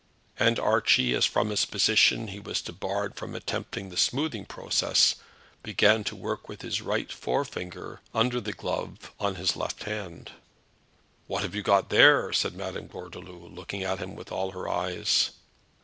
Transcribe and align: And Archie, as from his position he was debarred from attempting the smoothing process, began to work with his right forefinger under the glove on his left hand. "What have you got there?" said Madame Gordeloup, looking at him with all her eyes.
And 0.39 0.57
Archie, 0.57 1.13
as 1.13 1.25
from 1.27 1.51
his 1.51 1.63
position 1.63 2.29
he 2.29 2.39
was 2.39 2.63
debarred 2.63 3.15
from 3.17 3.35
attempting 3.35 3.89
the 3.89 3.97
smoothing 3.97 4.45
process, 4.45 5.13
began 5.61 6.03
to 6.05 6.15
work 6.15 6.49
with 6.49 6.63
his 6.63 6.81
right 6.81 7.11
forefinger 7.11 8.01
under 8.11 8.41
the 8.41 8.51
glove 8.51 9.11
on 9.19 9.35
his 9.35 9.55
left 9.55 9.83
hand. 9.83 10.31
"What 11.27 11.43
have 11.43 11.53
you 11.53 11.61
got 11.61 11.89
there?" 11.91 12.33
said 12.33 12.55
Madame 12.55 12.87
Gordeloup, 12.87 13.51
looking 13.55 13.83
at 13.83 13.99
him 13.99 14.15
with 14.15 14.31
all 14.31 14.53
her 14.53 14.67
eyes. 14.67 15.33